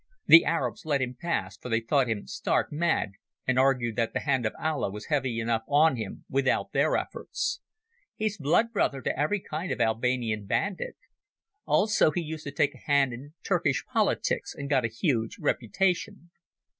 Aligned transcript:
The 0.25 0.43
Arabs 0.45 0.83
let 0.83 0.99
him 0.99 1.13
pass, 1.13 1.57
for 1.57 1.69
they 1.69 1.79
thought 1.79 2.09
him 2.09 2.25
stark 2.25 2.71
mad 2.71 3.11
and 3.45 3.59
argued 3.59 3.95
that 3.97 4.13
the 4.13 4.21
hand 4.21 4.47
of 4.47 4.53
Allah 4.59 4.89
was 4.89 5.05
heavy 5.13 5.39
enough 5.39 5.61
on 5.67 5.95
him 5.95 6.25
without 6.27 6.71
their 6.71 6.97
efforts. 6.97 7.59
He's 8.15 8.35
blood 8.39 8.73
brother 8.73 9.03
to 9.03 9.15
every 9.15 9.39
kind 9.41 9.71
of 9.71 9.79
Albanian 9.79 10.47
bandit. 10.47 10.95
Also 11.67 12.09
he 12.09 12.21
used 12.21 12.45
to 12.45 12.51
take 12.51 12.73
a 12.73 12.79
hand 12.87 13.13
in 13.13 13.35
Turkish 13.43 13.85
politics, 13.93 14.55
and 14.55 14.71
got 14.71 14.85
a 14.85 14.87
huge 14.87 15.37
reputation. 15.39 16.31